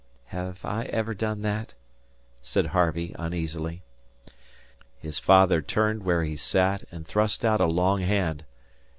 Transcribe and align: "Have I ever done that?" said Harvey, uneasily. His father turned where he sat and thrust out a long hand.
"Have 0.33 0.65
I 0.65 0.85
ever 0.85 1.13
done 1.13 1.43
that?" 1.43 1.75
said 2.41 2.65
Harvey, 2.65 3.15
uneasily. 3.19 3.83
His 4.97 5.19
father 5.19 5.61
turned 5.61 6.01
where 6.01 6.23
he 6.23 6.35
sat 6.35 6.85
and 6.91 7.05
thrust 7.05 7.45
out 7.45 7.61
a 7.61 7.65
long 7.67 8.01
hand. 8.01 8.43